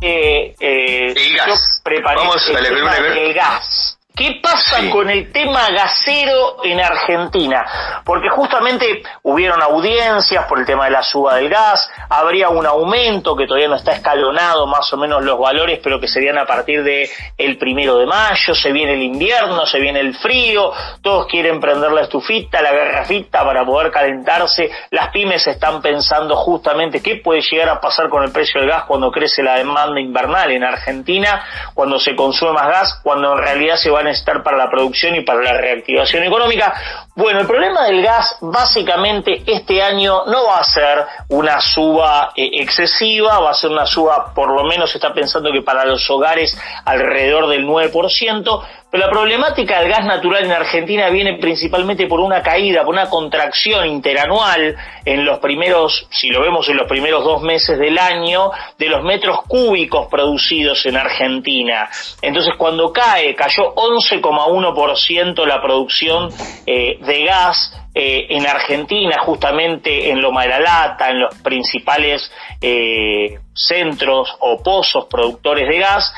eh, 0.00 0.54
eh, 0.60 1.14
El 1.16 1.36
gas. 1.36 1.46
yo 1.48 1.54
preparé 1.82 2.16
Vamos 2.16 2.48
el 2.48 2.56
a 2.56 2.60
la 2.60 2.68
tema 2.68 2.90
columna 2.90 2.96
que- 3.14 3.20
del 3.20 3.34
gas. 3.34 3.79
¿Qué 4.20 4.38
pasa 4.42 4.80
Sí. 4.80 4.90
con 4.90 5.08
el 5.08 5.32
tema 5.32 5.70
gasero 5.70 6.62
en 6.62 6.78
Argentina? 6.78 7.64
Porque 8.04 8.28
justamente 8.28 9.02
hubieron 9.22 9.62
audiencias 9.62 10.44
por 10.44 10.58
el 10.58 10.66
tema 10.66 10.84
de 10.84 10.90
la 10.90 11.02
suba 11.02 11.36
del 11.36 11.48
gas, 11.48 11.90
habría 12.10 12.50
un 12.50 12.66
aumento 12.66 13.34
que 13.34 13.46
todavía 13.46 13.68
no 13.68 13.76
está 13.76 13.92
escalonado 13.92 14.66
más 14.66 14.92
o 14.92 14.98
menos 14.98 15.24
los 15.24 15.38
valores, 15.38 15.80
pero 15.82 15.98
que 15.98 16.06
serían 16.06 16.36
a 16.36 16.44
partir 16.44 16.82
de 16.82 17.08
el 17.38 17.56
primero 17.56 17.96
de 17.96 18.04
mayo, 18.04 18.54
se 18.54 18.72
viene 18.72 18.92
el 18.92 19.02
invierno, 19.02 19.64
se 19.64 19.80
viene 19.80 20.00
el 20.00 20.14
frío, 20.14 20.70
todos 21.00 21.26
quieren 21.26 21.58
prender 21.58 21.90
la 21.90 22.02
estufita, 22.02 22.60
la 22.60 22.72
garrafita 22.72 23.42
para 23.42 23.64
poder 23.64 23.90
calentarse, 23.90 24.70
las 24.90 25.08
pymes 25.08 25.46
están 25.46 25.80
pensando 25.80 26.36
justamente 26.36 27.02
qué 27.02 27.16
puede 27.16 27.40
llegar 27.40 27.70
a 27.70 27.80
pasar 27.80 28.10
con 28.10 28.22
el 28.22 28.32
precio 28.32 28.60
del 28.60 28.68
gas 28.68 28.84
cuando 28.84 29.10
crece 29.10 29.42
la 29.42 29.54
demanda 29.54 29.98
invernal 29.98 30.50
en 30.50 30.62
Argentina, 30.62 31.42
cuando 31.72 31.98
se 31.98 32.14
consume 32.14 32.52
más 32.52 32.68
gas, 32.68 33.00
cuando 33.02 33.32
en 33.32 33.38
realidad 33.38 33.76
se 33.76 33.88
va 33.88 34.00
a 34.00 34.09
necesitar 34.10 34.42
para 34.42 34.56
la 34.56 34.70
producción 34.70 35.14
y 35.14 35.22
para 35.22 35.42
la 35.42 35.54
reactivación 35.54 36.24
económica. 36.24 36.74
Bueno, 37.14 37.40
el 37.40 37.46
problema 37.46 37.84
del 37.84 38.02
gas 38.02 38.36
básicamente 38.40 39.42
este 39.46 39.82
año 39.82 40.24
no 40.26 40.46
va 40.46 40.58
a 40.58 40.64
ser 40.64 41.04
una 41.28 41.60
suba 41.60 42.32
eh, 42.36 42.50
excesiva, 42.60 43.38
va 43.40 43.50
a 43.50 43.54
ser 43.54 43.70
una 43.70 43.86
suba 43.86 44.32
por 44.34 44.50
lo 44.50 44.64
menos 44.64 44.90
se 44.90 44.98
está 44.98 45.12
pensando 45.12 45.52
que 45.52 45.62
para 45.62 45.84
los 45.84 46.08
hogares 46.10 46.56
alrededor 46.84 47.48
del 47.48 47.66
9%, 47.66 48.62
pero 48.90 49.04
la 49.04 49.10
problemática 49.10 49.80
del 49.80 49.88
gas 49.88 50.04
natural 50.04 50.44
en 50.44 50.52
Argentina 50.52 51.08
viene 51.10 51.38
principalmente 51.38 52.06
por 52.06 52.20
una 52.20 52.42
caída, 52.42 52.84
por 52.84 52.94
una 52.94 53.08
contracción 53.08 53.86
interanual 53.86 54.76
en 55.04 55.24
los 55.24 55.38
primeros, 55.38 56.08
si 56.10 56.28
lo 56.28 56.40
vemos 56.40 56.68
en 56.68 56.76
los 56.76 56.88
primeros 56.88 57.22
dos 57.24 57.40
meses 57.42 57.78
del 57.78 57.98
año, 57.98 58.50
de 58.78 58.88
los 58.88 59.04
metros 59.04 59.42
cúbicos 59.46 60.08
producidos 60.08 60.84
en 60.86 60.96
Argentina. 60.96 61.88
Entonces 62.20 62.54
cuando 62.58 62.92
cae, 62.92 63.34
cayó 63.36 63.74
11,1% 63.74 65.46
la 65.46 65.62
producción 65.62 66.30
eh, 66.66 66.98
de 67.00 67.24
gas 67.24 67.79
eh, 67.92 68.26
en 68.30 68.46
Argentina, 68.46 69.18
justamente 69.18 70.10
en 70.10 70.22
Loma 70.22 70.42
de 70.42 70.48
la 70.48 70.60
Lata, 70.60 71.10
en 71.10 71.20
los 71.20 71.34
principales 71.38 72.30
eh, 72.60 73.40
centros 73.52 74.36
o 74.38 74.62
pozos 74.62 75.06
productores 75.06 75.68
de 75.68 75.78
gas, 75.78 76.12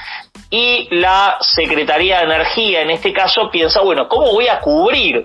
y 0.51 0.89
la 0.91 1.39
Secretaría 1.41 2.19
de 2.19 2.25
Energía, 2.25 2.83
en 2.83 2.91
este 2.91 3.11
caso, 3.11 3.51
piensa, 3.51 3.81
bueno, 3.81 4.07
¿cómo 4.07 4.33
voy 4.33 4.49
a 4.49 4.61
cubrir? 4.61 5.25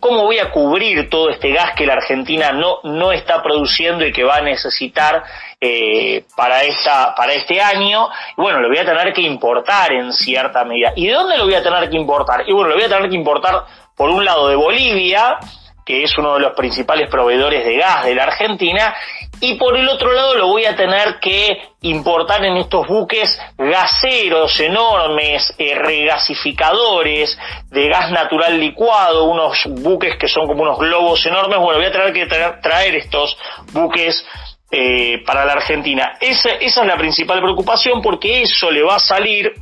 ¿Cómo 0.00 0.22
voy 0.22 0.38
a 0.38 0.50
cubrir 0.50 1.10
todo 1.10 1.28
este 1.28 1.52
gas 1.52 1.74
que 1.76 1.84
la 1.84 1.92
Argentina 1.92 2.52
no, 2.52 2.78
no 2.84 3.12
está 3.12 3.42
produciendo 3.42 4.06
y 4.06 4.12
que 4.12 4.24
va 4.24 4.36
a 4.36 4.40
necesitar 4.40 5.22
eh, 5.60 6.24
para, 6.34 6.62
esta, 6.64 7.14
para 7.14 7.34
este 7.34 7.60
año? 7.60 8.08
Bueno, 8.38 8.60
lo 8.60 8.68
voy 8.68 8.78
a 8.78 8.84
tener 8.86 9.12
que 9.12 9.20
importar 9.20 9.92
en 9.92 10.10
cierta 10.12 10.64
medida. 10.64 10.94
¿Y 10.96 11.06
de 11.06 11.12
dónde 11.12 11.36
lo 11.36 11.44
voy 11.44 11.54
a 11.54 11.62
tener 11.62 11.90
que 11.90 11.96
importar? 11.96 12.48
Y 12.48 12.52
bueno, 12.52 12.70
lo 12.70 12.76
voy 12.76 12.84
a 12.84 12.88
tener 12.88 13.10
que 13.10 13.14
importar 13.14 13.64
por 13.94 14.08
un 14.08 14.24
lado 14.24 14.48
de 14.48 14.56
Bolivia, 14.56 15.38
que 15.84 16.04
es 16.04 16.16
uno 16.16 16.34
de 16.34 16.40
los 16.40 16.52
principales 16.54 17.08
proveedores 17.10 17.64
de 17.64 17.76
gas 17.76 18.04
de 18.04 18.14
la 18.14 18.24
Argentina, 18.24 18.94
y 19.40 19.54
por 19.54 19.76
el 19.76 19.88
otro 19.88 20.12
lado 20.12 20.36
lo 20.36 20.46
voy 20.46 20.64
a 20.66 20.76
tener 20.76 21.18
que 21.20 21.60
importar 21.80 22.44
en 22.44 22.56
estos 22.58 22.86
buques 22.86 23.40
gaseros 23.58 24.60
enormes, 24.60 25.52
eh, 25.58 25.74
regasificadores 25.74 27.36
de 27.70 27.88
gas 27.88 28.10
natural 28.12 28.60
licuado, 28.60 29.24
unos 29.24 29.64
buques 29.66 30.16
que 30.16 30.28
son 30.28 30.46
como 30.46 30.62
unos 30.62 30.78
globos 30.78 31.26
enormes, 31.26 31.58
bueno, 31.58 31.78
voy 31.80 31.88
a 31.88 31.92
tener 31.92 32.12
que 32.12 32.28
tra- 32.28 32.60
traer 32.60 32.94
estos 32.94 33.36
buques 33.72 34.24
eh, 34.70 35.22
para 35.26 35.44
la 35.44 35.54
Argentina. 35.54 36.16
Esa, 36.20 36.50
esa 36.50 36.80
es 36.82 36.86
la 36.86 36.96
principal 36.96 37.40
preocupación 37.40 38.00
porque 38.00 38.42
eso 38.42 38.70
le 38.70 38.82
va 38.82 38.96
a 38.96 39.00
salir 39.00 39.52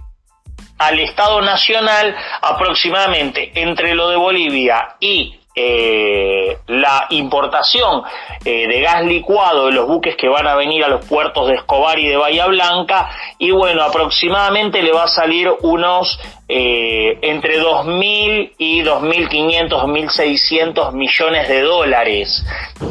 al 0.79 1.01
Estado 1.01 1.41
Nacional 1.41 2.15
aproximadamente 2.43 3.51
entre 3.55 3.95
lo 3.95 4.09
de 4.09 4.17
Bolivia 4.17 4.97
y 5.01 5.40
eh, 5.55 6.59
la 6.69 7.07
importación 7.11 8.03
eh, 8.45 8.69
de 8.69 8.81
gas 8.83 9.05
licuado 9.05 9.67
de 9.67 9.73
los 9.73 9.89
buques 9.89 10.15
que 10.15 10.29
van 10.29 10.47
a 10.47 10.55
venir 10.55 10.85
a 10.85 10.89
los 10.89 11.05
puertos 11.05 11.49
de 11.49 11.57
Escobar 11.57 11.99
y 11.99 12.07
de 12.09 12.17
Bahía 12.17 12.47
Blanca 12.47 13.11
y 13.37 13.51
bueno, 13.51 13.83
aproximadamente 13.83 14.81
le 14.81 14.93
va 14.93 15.05
a 15.05 15.09
salir 15.09 15.51
unos 15.63 16.21
eh, 16.49 17.19
entre 17.23 17.61
2.000 17.61 18.53
y 18.59 18.83
2.500, 18.83 19.69
2.600 19.69 20.93
millones 20.93 21.49
de 21.49 21.63
dólares. 21.63 22.45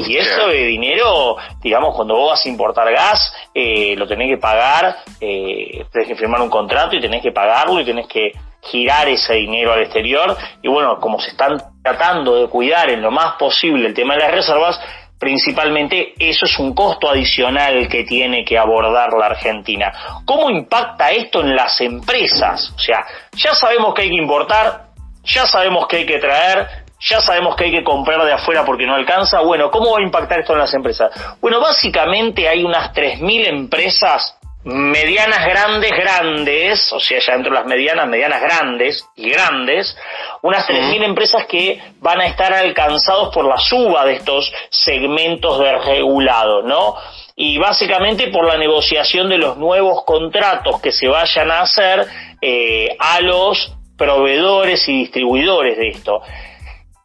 Y 0.06 0.18
eso 0.18 0.48
de 0.48 0.66
dinero, 0.66 1.38
digamos, 1.62 1.96
cuando 1.96 2.16
vos 2.16 2.32
vas 2.32 2.46
a 2.46 2.50
importar 2.50 2.92
gas, 2.92 3.34
eh, 3.54 3.96
lo 3.98 4.06
tenés 4.06 4.30
que 4.30 4.38
pagar, 4.38 4.98
tenés 5.20 6.08
que 6.08 6.16
firmar 6.16 6.42
un 6.42 6.50
contrato 6.50 6.96
y 6.96 7.02
tenés 7.02 7.22
que 7.22 7.32
pagarlo 7.32 7.80
y 7.80 7.86
tenés 7.86 8.08
que 8.08 8.34
girar 8.62 9.08
ese 9.08 9.36
dinero 9.36 9.74
al 9.74 9.82
exterior. 9.82 10.36
Y 10.62 10.68
bueno, 10.68 11.00
como 11.00 11.20
se 11.20 11.32
están 11.32 11.58
tratando 11.90 12.36
de 12.36 12.48
cuidar 12.48 12.90
en 12.90 13.02
lo 13.02 13.10
más 13.10 13.34
posible 13.34 13.88
el 13.88 13.94
tema 13.94 14.14
de 14.14 14.22
las 14.22 14.32
reservas, 14.32 14.80
principalmente 15.18 16.14
eso 16.20 16.46
es 16.46 16.60
un 16.60 16.74
costo 16.74 17.10
adicional 17.10 17.88
que 17.88 18.04
tiene 18.04 18.46
que 18.46 18.58
abordar 18.58 19.12
la 19.14 19.26
Argentina. 19.26 19.92
¿Cómo 20.24 20.50
impacta 20.50 21.10
esto 21.12 21.42
en 21.42 21.56
las 21.56 21.82
empresas? 21.82 22.72
O 22.76 22.80
sea, 22.80 23.06
ya 23.34 23.54
sabemos 23.56 23.94
que 23.94 24.04
hay 24.04 24.10
que 24.10 24.16
importar, 24.16 24.90
ya 25.24 25.46
sabemos 25.46 25.88
que 25.88 25.98
hay 25.98 26.06
que 26.06 26.20
traer, 26.20 26.68
ya 27.02 27.22
sabemos 27.22 27.56
que 27.56 27.66
hay 27.66 27.72
que 27.72 27.84
comprar 27.84 28.24
de 28.24 28.34
afuera 28.34 28.64
porque 28.64 28.86
no 28.86 28.94
alcanza. 28.94 29.42
Bueno, 29.42 29.72
¿cómo 29.72 29.94
va 29.94 30.00
a 30.00 30.04
impactar 30.04 30.40
esto 30.40 30.54
en 30.54 30.60
las 30.60 30.74
empresas? 30.74 31.12
Bueno, 31.42 31.60
básicamente 31.60 32.48
hay 32.48 32.64
unas 32.64 32.94
3.000 32.94 33.48
empresas 33.48 34.39
medianas 34.64 35.46
grandes, 35.46 35.92
grandes, 35.92 36.92
o 36.92 37.00
sea, 37.00 37.20
ya 37.20 37.34
dentro 37.34 37.52
de 37.52 37.60
las 37.60 37.68
medianas, 37.68 38.08
medianas 38.08 38.42
grandes 38.42 39.06
y 39.16 39.30
grandes, 39.30 39.96
unas 40.42 40.68
3.000 40.68 41.04
empresas 41.04 41.46
que 41.46 41.82
van 42.00 42.20
a 42.20 42.28
estar 42.28 42.54
alcanzados 42.54 43.34
por 43.34 43.46
la 43.46 43.58
suba 43.58 44.06
de 44.06 44.14
estos 44.14 44.52
segmentos 44.70 45.60
de 45.60 45.78
regulado, 45.78 46.62
¿no? 46.64 46.96
Y 47.36 47.58
básicamente 47.58 48.28
por 48.28 48.46
la 48.46 48.58
negociación 48.58 49.30
de 49.30 49.38
los 49.38 49.56
nuevos 49.58 50.04
contratos 50.04 50.82
que 50.82 50.92
se 50.92 51.08
vayan 51.08 51.52
a 51.52 51.62
hacer 51.62 52.06
eh, 52.42 52.98
a 53.00 53.22
los 53.22 53.74
proveedores 53.98 54.88
y 54.90 55.00
distribuidores 55.00 55.78
de 55.78 55.90
esto. 55.90 56.22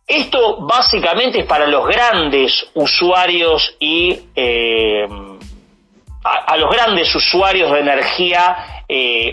Esto 0.07 0.59
básicamente 0.67 1.41
es 1.41 1.47
para 1.47 1.67
los 1.67 1.87
grandes 1.87 2.67
usuarios 2.75 3.77
y 3.79 4.19
eh, 4.35 5.07
a, 6.25 6.57
los 6.57 6.71
grandes 6.71 7.15
usuarios 7.15 7.71
de 7.71 7.81
energía 7.81 8.85
eh, 8.89 9.31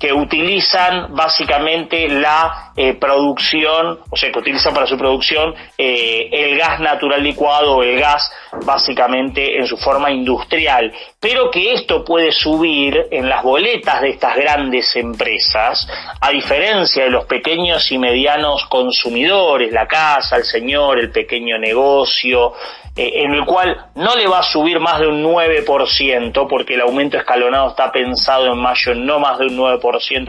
que 0.00 0.14
utilizan 0.14 1.14
básicamente 1.14 2.08
la 2.08 2.72
eh, 2.74 2.94
producción, 2.94 4.00
o 4.08 4.16
sea, 4.16 4.32
que 4.32 4.38
utilizan 4.38 4.72
para 4.72 4.86
su 4.86 4.96
producción 4.96 5.54
eh, 5.76 6.30
el 6.32 6.56
gas 6.56 6.80
natural 6.80 7.22
licuado 7.22 7.82
el 7.82 8.00
gas 8.00 8.32
básicamente 8.64 9.58
en 9.58 9.66
su 9.66 9.76
forma 9.76 10.10
industrial, 10.10 10.90
pero 11.20 11.50
que 11.50 11.74
esto 11.74 12.02
puede 12.02 12.32
subir 12.32 13.08
en 13.10 13.28
las 13.28 13.42
boletas 13.42 14.00
de 14.00 14.08
estas 14.10 14.34
grandes 14.36 14.96
empresas, 14.96 15.86
a 16.18 16.30
diferencia 16.30 17.04
de 17.04 17.10
los 17.10 17.26
pequeños 17.26 17.92
y 17.92 17.98
medianos 17.98 18.64
consumidores, 18.70 19.70
la 19.70 19.86
casa, 19.86 20.36
el 20.36 20.44
señor, 20.44 20.98
el 20.98 21.10
pequeño 21.10 21.58
negocio, 21.58 22.54
eh, 22.96 23.22
en 23.22 23.34
el 23.34 23.44
cual 23.44 23.86
no 23.94 24.16
le 24.16 24.26
va 24.26 24.40
a 24.40 24.42
subir 24.42 24.80
más 24.80 24.98
de 24.98 25.06
un 25.06 25.22
9%, 25.22 26.48
porque 26.48 26.74
el 26.74 26.80
aumento 26.80 27.16
escalonado 27.16 27.68
está 27.68 27.92
pensado 27.92 28.52
en 28.52 28.58
mayo 28.58 28.92
en 28.92 29.06
no 29.06 29.20
más 29.20 29.38
de 29.38 29.46
un 29.46 29.56
9%, 29.56 29.80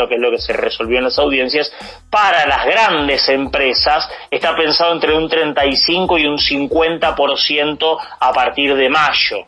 que 0.07 0.15
es 0.15 0.21
lo 0.21 0.31
que 0.31 0.39
se 0.39 0.53
resolvió 0.53 0.97
en 0.97 1.05
las 1.05 1.19
audiencias, 1.19 1.71
para 2.09 2.45
las 2.45 2.65
grandes 2.65 3.27
empresas 3.29 4.09
está 4.29 4.55
pensado 4.55 4.93
entre 4.93 5.15
un 5.15 5.29
35 5.29 6.17
y 6.17 6.25
un 6.25 6.37
50% 6.37 7.97
a 8.19 8.33
partir 8.33 8.75
de 8.75 8.89
mayo. 8.89 9.45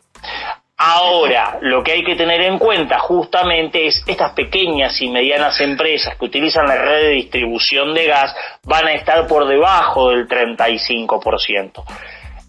Ahora, 0.77 1.59
lo 1.61 1.83
que 1.83 1.93
hay 1.93 2.03
que 2.03 2.15
tener 2.15 2.41
en 2.41 2.57
cuenta 2.57 2.99
justamente 2.99 3.87
es 3.87 4.03
estas 4.05 4.33
pequeñas 4.33 4.99
y 5.01 5.07
medianas 5.07 5.59
empresas 5.61 6.17
que 6.17 6.25
utilizan 6.25 6.67
la 6.67 6.75
red 6.75 7.03
de 7.03 7.09
distribución 7.09 7.93
de 7.93 8.07
gas 8.07 8.35
van 8.63 8.87
a 8.87 8.93
estar 8.93 9.25
por 9.27 9.47
debajo 9.47 10.09
del 10.09 10.27
35%. 10.27 11.83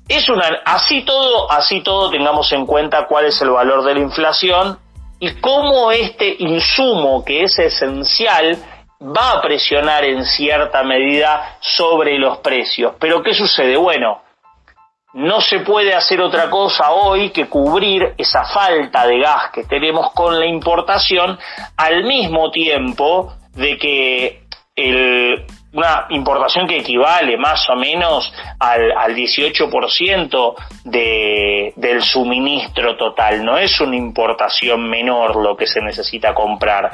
Es 0.09 0.29
una, 0.29 0.49
así 0.65 1.03
todo, 1.03 1.51
así 1.51 1.81
todo 1.83 2.11
tengamos 2.11 2.51
en 2.53 2.67
cuenta 2.67 3.07
cuál 3.07 3.27
es 3.27 3.41
el 3.41 3.51
valor 3.51 3.85
de 3.85 3.95
la 3.95 4.01
inflación 4.01 4.79
y 5.19 5.35
cómo 5.41 5.91
este 5.91 6.37
insumo 6.39 7.25
que 7.25 7.45
es 7.45 7.59
esencial 7.59 8.59
va 9.01 9.33
a 9.33 9.43
presionar 9.43 10.05
en 10.05 10.25
cierta 10.25 10.83
medida 10.83 11.57
sobre 11.61 12.19
los 12.19 12.39
precios. 12.39 12.95
Pero 12.99 13.23
¿qué 13.23 13.35
sucede? 13.35 13.77
Bueno, 13.77 14.23
no 15.15 15.41
se 15.41 15.61
puede 15.61 15.95
hacer 15.95 16.21
otra 16.21 16.51
cosa 16.51 16.91
hoy 16.91 17.31
que 17.31 17.47
cubrir 17.47 18.15
esa 18.19 18.45
falta 18.45 19.07
de 19.07 19.21
gas 19.21 19.51
que 19.53 19.65
tenemos 19.65 20.13
con 20.13 20.39
la 20.39 20.47
importación 20.47 21.39
al 21.77 22.05
mismo 22.05 22.51
tiempo 22.51 23.33
de 23.53 23.79
que 23.79 24.43
el, 24.75 25.44
una 25.75 26.07
importación 26.11 26.67
que 26.67 26.79
equivale 26.79 27.37
más 27.37 27.69
o 27.69 27.77
menos 27.77 28.33
al, 28.59 28.93
al 28.93 29.15
18% 29.15 30.55
de, 30.85 31.73
del 31.77 32.03
suministro 32.03 32.97
total, 32.97 33.45
no 33.45 33.59
es 33.59 33.81
una 33.81 33.97
importación 33.97 34.89
menor 34.89 35.37
lo 35.37 35.57
que 35.57 35.67
se 35.67 35.81
necesita 35.81 36.33
comprar. 36.33 36.91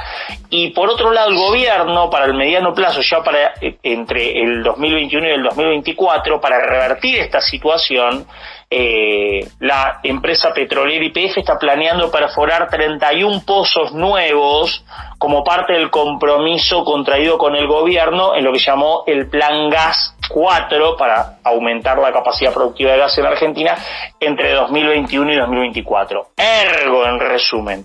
Y 0.49 0.71
por 0.71 0.89
otro 0.89 1.13
lado, 1.13 1.29
el 1.29 1.37
gobierno, 1.37 2.09
para 2.09 2.25
el 2.25 2.35
mediano 2.35 2.75
plazo, 2.75 3.01
ya 3.03 3.23
para 3.23 3.53
entre 3.83 4.43
el 4.43 4.63
2021 4.63 5.27
y 5.27 5.31
el 5.31 5.43
2024, 5.43 6.41
para 6.41 6.59
revertir 6.61 7.19
esta 7.19 7.41
situación, 7.41 8.27
eh, 8.73 9.49
la 9.59 9.99
empresa 10.05 10.55
petrolera 10.55 11.05
YPF 11.05 11.39
está 11.39 11.59
planeando 11.59 12.09
perforar 12.09 12.71
31 12.71 13.43
pozos 13.45 13.93
nuevos 13.93 14.85
como 15.19 15.43
parte 15.43 15.73
del 15.73 15.91
compromiso 15.91 16.85
contraído 16.85 17.37
con 17.37 17.57
el 17.57 17.67
gobierno 17.67 18.37
en 18.37 18.45
lo 18.45 18.53
que 18.53 18.61
llamó 18.61 19.03
el 19.09 19.29
Plan 19.29 19.69
Gas 19.71 20.15
4 20.29 20.97
para 20.97 21.39
aumentar 21.43 21.99
la 21.99 22.13
capacidad 22.13 22.55
productiva 22.55 22.93
de 22.93 22.99
gas 22.99 23.19
en 23.19 23.27
Argentina 23.27 23.77
entre 24.21 24.53
2021 24.53 25.33
y 25.33 25.37
2024. 25.37 26.29
Ergo, 26.37 27.05
en 27.07 27.19
resumen, 27.19 27.85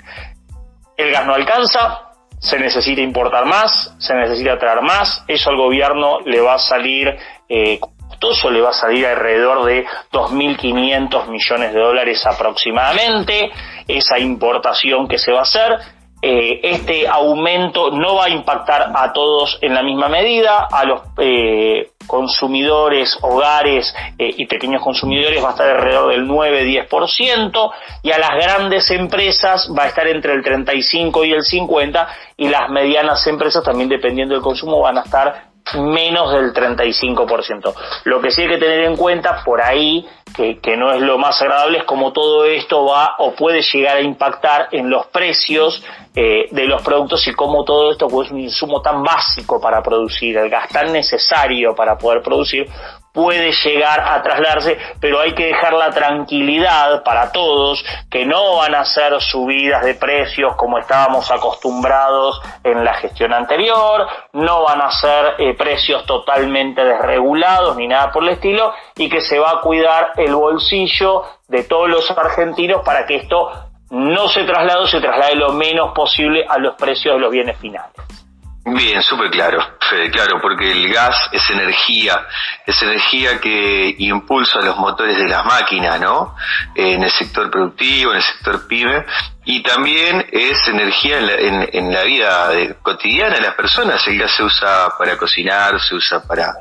el 0.96 1.12
gas 1.12 1.26
no 1.26 1.34
alcanza, 1.34 2.12
se 2.38 2.60
necesita 2.60 3.02
importar 3.02 3.46
más, 3.46 3.96
se 3.98 4.14
necesita 4.14 4.60
traer 4.60 4.84
más, 4.84 5.24
eso 5.28 5.50
al 5.50 5.58
gobierno 5.58 6.20
le 6.20 6.42
va 6.42 6.54
a 6.54 6.60
salir 6.60 7.18
eh, 7.50 7.80
costoso, 8.16 8.50
le 8.50 8.62
va 8.62 8.70
a 8.70 8.74
salir 8.74 9.06
alrededor 9.06 9.66
de 9.66 9.86
2.500 10.12 11.28
millones 11.28 11.74
de 11.74 11.80
dólares 11.80 12.26
aproximadamente, 12.26 13.52
esa 13.88 14.18
importación 14.20 15.08
que 15.08 15.18
se 15.18 15.32
va 15.32 15.40
a 15.40 15.44
hacer. 15.44 15.78
Eh, 16.22 16.60
este 16.64 17.08
aumento 17.08 17.92
no 17.92 18.16
va 18.16 18.26
a 18.26 18.30
impactar 18.30 18.92
a 18.96 19.14
todos 19.14 19.60
en 19.62 19.76
la 19.76 19.84
misma 19.84 20.10
medida, 20.10 20.68
a 20.72 20.84
los 20.84 21.02
eh, 21.20 21.92
consumidores, 22.08 23.16
hogares 23.22 23.94
eh, 24.18 24.34
y 24.36 24.48
pequeños 24.48 24.82
consumidores 24.82 25.44
va 25.44 25.50
a 25.50 25.52
estar 25.52 25.70
alrededor 25.70 26.12
del 26.12 26.28
9-10% 26.28 27.72
y 28.02 28.12
a 28.12 28.18
las 28.18 28.32
grandes 28.32 28.90
empresas 28.90 29.70
va 29.78 29.84
a 29.84 29.88
estar 29.88 30.08
entre 30.08 30.34
el 30.34 30.42
35 30.42 31.26
y 31.26 31.34
el 31.34 31.44
50 31.44 32.08
y 32.38 32.48
las 32.48 32.70
medianas 32.72 33.28
empresas 33.28 33.64
también 33.64 33.90
dependiendo 33.90 34.34
del 34.34 34.42
consumo 34.42 34.80
van 34.80 34.98
a 34.98 35.02
estar 35.02 35.55
menos 35.74 36.32
del 36.32 36.54
35%. 36.54 37.74
Lo 38.04 38.22
que 38.22 38.32
sí 38.32 38.44
hay 38.44 38.50
que 38.50 38.58
tener 38.58 38.82
en 38.82 38.96
cuenta 38.96 39.44
por 39.44 39.62
ahí, 39.62 40.06
que, 40.36 40.60
que, 40.60 40.78
no 40.78 40.94
es 40.94 41.02
lo 41.02 41.18
más 41.18 41.42
agradable, 41.42 41.80
es 41.80 41.84
como 41.86 42.14
todo 42.14 42.46
esto 42.46 42.86
va 42.86 43.16
o 43.20 43.34
puede 43.34 43.62
llegar 43.62 43.98
a 43.98 44.02
impactar 44.02 44.70
en 44.72 44.90
los 44.90 45.08
precios 45.08 45.84
eh, 46.16 46.48
de 46.52 46.66
los 46.66 46.82
productos 46.82 47.28
y 47.28 47.34
cómo 47.34 47.64
todo 47.64 47.92
esto, 47.92 48.08
pues 48.08 48.28
es 48.28 48.34
un 48.34 48.40
insumo 48.40 48.82
tan 48.82 49.04
básico 49.04 49.60
para 49.60 49.82
producir, 49.82 50.38
el 50.38 50.50
gas 50.50 50.70
tan 50.70 50.94
necesario 50.94 51.76
para 51.76 51.98
poder 51.98 52.22
producir, 52.22 52.70
puede 53.16 53.54
llegar 53.64 54.02
a 54.02 54.22
trasladarse, 54.22 54.78
pero 55.00 55.22
hay 55.22 55.34
que 55.34 55.46
dejar 55.48 55.74
la 55.74 55.90
tranquilidad 55.90 57.02
para 57.04 57.32
todos 57.32 57.84
que 58.12 58.26
no 58.26 58.58
van 58.58 58.76
a 58.76 58.84
ser 58.84 59.20
subidas 59.22 59.84
de 59.84 59.96
precios 59.96 60.56
como 60.58 60.78
estábamos 60.78 61.32
acostumbrados 61.32 62.42
en 62.64 62.84
la 62.84 62.94
gestión 62.96 63.34
anterior, 63.34 64.06
no 64.34 64.64
van 64.64 64.82
a 64.82 64.92
ser 64.92 65.36
eh, 65.40 65.54
precios 65.56 66.06
totalmente 66.06 66.84
desregulados 66.84 67.78
ni 67.78 67.88
nada 67.88 68.12
por 68.12 68.24
el 68.24 68.30
estilo 68.30 68.74
y 68.98 69.10
que 69.10 69.22
se 69.22 69.40
va 69.40 69.52
a 69.52 69.62
cuidar 69.62 70.12
el 70.18 70.36
bolsillo 70.36 71.24
de 71.48 71.64
todos 71.64 71.90
los 71.90 72.12
argentinos 72.12 72.82
para 72.84 73.06
que 73.06 73.16
esto 73.16 73.50
no 73.92 74.28
se 74.28 74.44
traslade, 74.44 74.88
se 74.88 75.00
traslade 75.00 75.36
lo 75.36 75.54
menos 75.54 75.94
posible 75.94 76.46
a 76.48 76.58
los 76.58 76.76
precios 76.76 77.16
de 77.16 77.22
los 77.22 77.32
bienes 77.32 77.58
finales. 77.60 78.25
Bien, 78.68 79.04
súper 79.04 79.30
claro, 79.30 79.60
Fede, 79.80 80.10
claro, 80.10 80.42
porque 80.42 80.72
el 80.72 80.92
gas 80.92 81.30
es 81.32 81.48
energía, 81.52 82.26
es 82.66 82.82
energía 82.82 83.40
que 83.40 83.96
impulsa 84.00 84.60
los 84.60 84.76
motores 84.78 85.20
de 85.20 85.28
las 85.28 85.46
máquinas, 85.46 86.02
¿no? 86.02 86.36
En 86.74 87.04
el 87.04 87.12
sector 87.12 87.52
productivo, 87.52 88.10
en 88.10 88.18
el 88.18 88.24
sector 88.24 88.68
pyme, 88.68 89.06
y 89.44 89.62
también 89.62 90.26
es 90.32 90.68
energía 90.68 91.20
en 91.20 91.28
la, 91.28 91.68
en, 91.74 91.94
la 91.94 92.04
vida 92.06 92.50
cotidiana 92.82 93.36
de 93.36 93.42
las 93.42 93.54
personas. 93.54 94.02
El 94.08 94.18
gas 94.18 94.32
se 94.32 94.42
usa 94.42 94.90
para 94.98 95.16
cocinar, 95.16 95.80
se 95.80 95.94
usa 95.94 96.24
para 96.24 96.52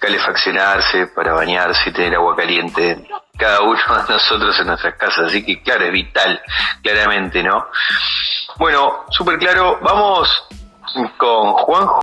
calefaccionarse, 0.00 1.06
para 1.14 1.34
bañarse, 1.34 1.92
tener 1.92 2.16
agua 2.16 2.34
caliente, 2.34 3.06
cada 3.38 3.60
uno 3.60 3.78
de 3.78 4.14
nosotros 4.14 4.58
en 4.58 4.66
nuestras 4.66 4.94
casas, 4.94 5.26
así 5.26 5.44
que 5.44 5.62
claro, 5.62 5.84
es 5.84 5.92
vital, 5.92 6.42
claramente, 6.82 7.44
¿no? 7.44 7.68
Bueno, 8.58 9.04
súper 9.10 9.38
claro, 9.38 9.78
vamos 9.82 10.45
con 11.18 11.52
Juanjo. 11.52 12.00